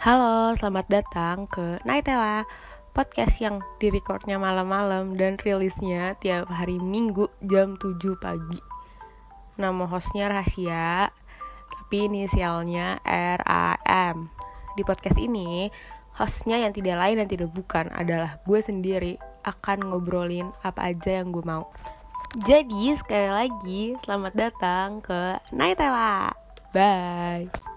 Halo, 0.00 0.56
selamat 0.56 0.88
datang 0.88 1.44
ke 1.44 1.76
Naitela 1.84 2.48
Podcast 2.96 3.36
yang 3.36 3.60
direcordnya 3.76 4.40
malam-malam 4.40 5.12
dan 5.12 5.36
rilisnya 5.36 6.16
tiap 6.24 6.48
hari 6.48 6.80
minggu 6.80 7.28
jam 7.44 7.76
7 7.76 8.16
pagi. 8.16 8.64
Nama 9.60 9.84
hostnya 9.84 10.32
rahasia, 10.32 11.12
tapi 11.68 12.08
inisialnya 12.08 13.04
RAM 13.04 14.32
Di 14.72 14.88
podcast 14.88 15.20
ini, 15.20 15.68
hostnya 16.16 16.56
yang 16.64 16.72
tidak 16.72 16.96
lain 16.96 17.20
dan 17.20 17.28
tidak 17.28 17.52
bukan 17.52 17.92
adalah 17.92 18.40
gue 18.48 18.60
sendiri 18.64 19.20
Akan 19.44 19.84
ngobrolin 19.84 20.48
apa 20.64 20.96
aja 20.96 21.20
yang 21.20 21.28
gue 21.28 21.44
mau. 21.44 21.68
Jadi 22.48 22.96
sekali 22.96 23.28
lagi, 23.28 23.82
selamat 24.00 24.32
datang 24.32 25.04
ke 25.04 25.36
Naitela. 25.52 26.32
Bye. 26.72 27.69